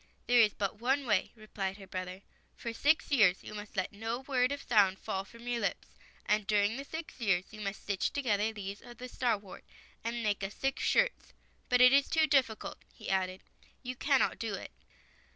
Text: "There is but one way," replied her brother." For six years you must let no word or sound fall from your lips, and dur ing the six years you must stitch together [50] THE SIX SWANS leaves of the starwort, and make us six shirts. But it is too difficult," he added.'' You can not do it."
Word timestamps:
"There 0.25 0.41
is 0.41 0.55
but 0.55 0.81
one 0.81 1.05
way," 1.05 1.31
replied 1.35 1.77
her 1.77 1.85
brother." 1.85 2.23
For 2.57 2.73
six 2.73 3.11
years 3.11 3.43
you 3.43 3.53
must 3.53 3.77
let 3.77 3.91
no 3.93 4.21
word 4.21 4.51
or 4.51 4.57
sound 4.57 4.97
fall 4.97 5.23
from 5.23 5.47
your 5.47 5.59
lips, 5.61 5.89
and 6.25 6.47
dur 6.47 6.63
ing 6.63 6.75
the 6.77 6.83
six 6.83 7.19
years 7.19 7.53
you 7.53 7.61
must 7.61 7.83
stitch 7.83 8.11
together 8.11 8.41
[50] 8.45 8.51
THE 8.53 8.61
SIX 8.71 8.79
SWANS 8.81 8.87
leaves 8.87 8.91
of 8.93 8.97
the 8.97 9.07
starwort, 9.15 9.61
and 10.03 10.23
make 10.23 10.43
us 10.43 10.55
six 10.55 10.83
shirts. 10.83 11.33
But 11.69 11.81
it 11.81 11.93
is 11.93 12.09
too 12.09 12.25
difficult," 12.25 12.79
he 12.91 13.11
added.'' 13.11 13.43
You 13.83 13.95
can 13.95 14.17
not 14.21 14.39
do 14.39 14.55
it." 14.55 14.71